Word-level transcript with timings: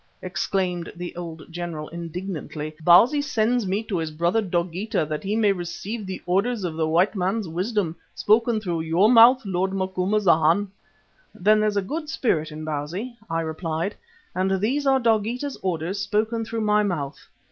exclaimed 0.23 0.91
the 0.95 1.15
old 1.15 1.43
general, 1.51 1.87
indignantly. 1.89 2.73
"Bausi 2.83 3.21
sends 3.21 3.67
me 3.67 3.83
to 3.83 3.99
his 3.99 4.09
brother 4.09 4.41
Dogeetah 4.41 5.05
that 5.05 5.21
he 5.23 5.35
may 5.35 5.51
receive 5.51 6.07
the 6.07 6.19
orders 6.25 6.63
of 6.63 6.73
the 6.73 6.87
white 6.87 7.13
man's 7.15 7.47
wisdom, 7.47 7.95
spoken 8.15 8.59
through 8.59 8.79
your 8.81 9.11
mouth, 9.11 9.43
lord 9.45 9.73
Macumazana." 9.73 10.65
"Then 11.35 11.59
there's 11.59 11.77
a 11.77 11.83
good 11.83 12.09
spirit 12.09 12.51
in 12.51 12.65
Bausi," 12.65 13.15
I 13.29 13.41
replied, 13.41 13.93
"and 14.33 14.59
these 14.59 14.87
are 14.87 14.99
Dogeetah's 14.99 15.59
orders 15.61 15.99
spoken 15.99 16.45
through 16.45 16.61
my 16.61 16.81
mouth. 16.81 17.19